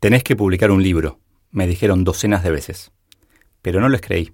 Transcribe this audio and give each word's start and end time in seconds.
Tenés 0.00 0.24
que 0.24 0.34
publicar 0.34 0.70
un 0.70 0.82
libro, 0.82 1.20
me 1.50 1.66
dijeron 1.66 2.04
docenas 2.04 2.42
de 2.42 2.50
veces. 2.50 2.90
Pero 3.60 3.82
no 3.82 3.90
les 3.90 4.00
creí. 4.00 4.32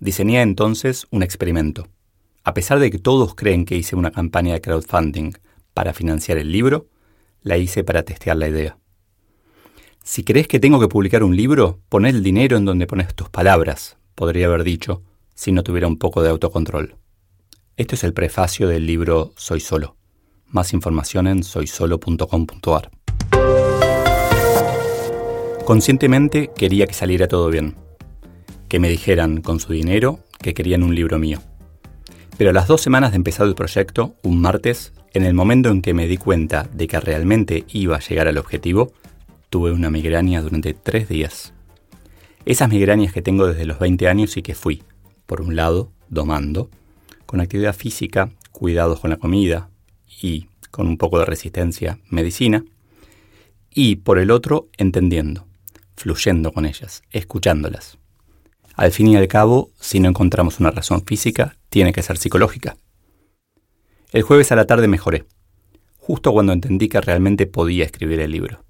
Diseñé 0.00 0.40
entonces 0.40 1.06
un 1.10 1.22
experimento. 1.22 1.88
A 2.42 2.54
pesar 2.54 2.78
de 2.78 2.90
que 2.90 2.98
todos 2.98 3.34
creen 3.34 3.66
que 3.66 3.76
hice 3.76 3.96
una 3.96 4.12
campaña 4.12 4.54
de 4.54 4.62
crowdfunding 4.62 5.32
para 5.74 5.92
financiar 5.92 6.38
el 6.38 6.50
libro, 6.50 6.86
la 7.42 7.58
hice 7.58 7.84
para 7.84 8.02
testear 8.02 8.38
la 8.38 8.48
idea. 8.48 8.78
Si 10.02 10.24
crees 10.24 10.48
que 10.48 10.58
tengo 10.58 10.80
que 10.80 10.88
publicar 10.88 11.22
un 11.22 11.36
libro, 11.36 11.80
pon 11.90 12.06
el 12.06 12.22
dinero 12.22 12.56
en 12.56 12.64
donde 12.64 12.86
pones 12.86 13.14
tus 13.14 13.28
palabras, 13.28 13.98
podría 14.14 14.46
haber 14.46 14.64
dicho, 14.64 15.02
si 15.34 15.52
no 15.52 15.62
tuviera 15.62 15.86
un 15.86 15.98
poco 15.98 16.22
de 16.22 16.30
autocontrol. 16.30 16.96
Esto 17.76 17.94
es 17.94 18.04
el 18.04 18.14
prefacio 18.14 18.68
del 18.68 18.86
libro 18.86 19.34
Soy 19.36 19.60
Solo. 19.60 19.96
Más 20.46 20.72
información 20.72 21.26
en 21.26 21.42
soysolo.com.ar. 21.42 22.90
Conscientemente 25.64 26.50
quería 26.56 26.88
que 26.88 26.92
saliera 26.92 27.28
todo 27.28 27.48
bien, 27.48 27.76
que 28.68 28.80
me 28.80 28.88
dijeran 28.88 29.42
con 29.42 29.60
su 29.60 29.72
dinero 29.72 30.18
que 30.40 30.54
querían 30.54 30.82
un 30.82 30.96
libro 30.96 31.20
mío. 31.20 31.40
Pero 32.36 32.50
a 32.50 32.52
las 32.52 32.66
dos 32.66 32.80
semanas 32.80 33.12
de 33.12 33.16
empezar 33.16 33.46
el 33.46 33.54
proyecto, 33.54 34.16
un 34.22 34.40
martes, 34.40 34.92
en 35.14 35.24
el 35.24 35.34
momento 35.34 35.70
en 35.70 35.80
que 35.80 35.94
me 35.94 36.08
di 36.08 36.16
cuenta 36.16 36.68
de 36.72 36.88
que 36.88 36.98
realmente 36.98 37.64
iba 37.72 37.96
a 37.96 38.00
llegar 38.00 38.26
al 38.26 38.38
objetivo, 38.38 38.92
tuve 39.50 39.70
una 39.70 39.88
migraña 39.88 40.42
durante 40.42 40.74
tres 40.74 41.08
días. 41.08 41.52
Esas 42.44 42.68
migrañas 42.68 43.12
que 43.12 43.22
tengo 43.22 43.46
desde 43.46 43.64
los 43.64 43.78
20 43.78 44.08
años 44.08 44.36
y 44.36 44.42
que 44.42 44.56
fui, 44.56 44.82
por 45.26 45.40
un 45.40 45.54
lado, 45.54 45.92
domando, 46.08 46.70
con 47.24 47.40
actividad 47.40 47.74
física, 47.74 48.30
cuidados 48.50 48.98
con 48.98 49.10
la 49.10 49.16
comida 49.16 49.70
y, 50.20 50.48
con 50.72 50.88
un 50.88 50.98
poco 50.98 51.20
de 51.20 51.24
resistencia, 51.24 52.00
medicina, 52.10 52.64
y 53.70 53.96
por 53.96 54.18
el 54.18 54.32
otro, 54.32 54.66
entendiendo, 54.76 55.46
fluyendo 55.96 56.52
con 56.52 56.66
ellas, 56.66 57.02
escuchándolas. 57.10 57.98
Al 58.74 58.92
fin 58.92 59.08
y 59.08 59.16
al 59.16 59.28
cabo, 59.28 59.70
si 59.78 60.00
no 60.00 60.08
encontramos 60.08 60.58
una 60.60 60.70
razón 60.70 61.04
física, 61.04 61.56
tiene 61.68 61.92
que 61.92 62.02
ser 62.02 62.16
psicológica. 62.16 62.76
El 64.12 64.22
jueves 64.22 64.52
a 64.52 64.56
la 64.56 64.66
tarde 64.66 64.88
mejoré, 64.88 65.24
justo 65.98 66.32
cuando 66.32 66.52
entendí 66.52 66.88
que 66.88 67.00
realmente 67.00 67.46
podía 67.46 67.84
escribir 67.84 68.20
el 68.20 68.30
libro. 68.30 68.64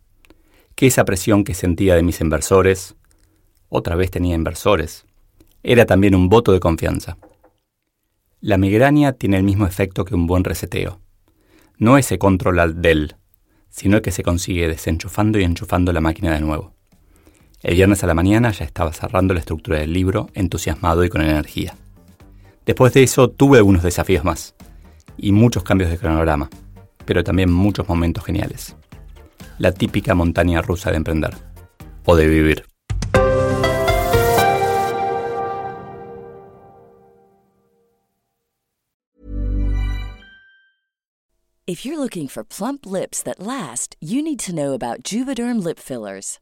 Que 0.75 0.87
esa 0.87 1.05
presión 1.05 1.45
que 1.45 1.55
sentía 1.55 1.95
de 1.95 2.03
mis 2.03 2.20
inversores, 2.20 2.95
otra 3.69 3.97
vez 3.97 4.11
tenía 4.11 4.34
inversores, 4.34 5.05
era 5.62 5.87
también 5.87 6.15
un 6.15 6.28
voto 6.28 6.53
de 6.53 6.61
confianza. 6.61 7.17
La 8.41 8.59
migraña 8.59 9.12
tiene 9.12 9.37
el 9.37 9.45
mismo 9.45 9.67
efecto 9.67 10.05
que 10.05 10.17
un 10.17 10.27
buen 10.27 10.43
reseteo. 10.43 11.00
No 11.78 11.97
ese 11.97 12.19
control 12.19 12.59
al 12.59 12.83
del, 12.83 13.15
sino 13.70 13.97
el 13.97 14.03
que 14.03 14.11
se 14.11 14.23
consigue 14.23 14.69
desenchufando 14.69 15.39
y 15.39 15.45
enchufando 15.45 15.93
la 15.93 16.00
máquina 16.00 16.34
de 16.34 16.41
nuevo. 16.41 16.72
El 17.63 17.77
viernes 17.77 18.03
a 18.03 18.09
la 18.09 18.15
mañana 18.15 18.51
ya 18.51 18.65
estaba 18.65 18.93
cerrando 18.93 19.35
la 19.35 19.41
estructura 19.41 19.79
del 19.79 19.93
libro, 19.93 20.29
entusiasmado 20.35 21.05
y 21.05 21.09
con 21.09 21.23
energía. 21.23 21.77
Después 22.67 22.93
de 22.93 23.05
eso 23.05 23.31
tuve 23.31 23.59
algunos 23.59 23.84
desafíos 23.84 24.25
más 24.25 24.56
y 25.17 25.31
muchos 25.31 25.62
cambios 25.62 25.89
de 25.89 25.97
cronograma, 25.97 26.51
pero 27.05 27.22
también 27.22 27.53
muchos 27.53 27.89
momentos 27.89 28.25
geniales. 28.25 28.75
La 29.59 29.71
típica 29.71 30.17
montaña 30.17 30.61
rusa 30.61 30.91
de 30.91 30.97
emprender 30.97 31.37
o 32.05 32.17
de 32.17 32.27
vivir. 32.27 32.65
If 41.65 41.87
you're 41.87 41.97
looking 41.97 42.27
for 42.27 42.45
plump 42.45 42.84
lips 42.84 43.22
that 43.22 43.39
last, 43.39 43.95
you 44.01 44.21
need 44.21 44.41
to 44.41 44.53
know 44.53 44.75
about 44.75 45.05
Juvederm 45.05 45.62
lip 45.62 45.78
fillers. 45.78 46.41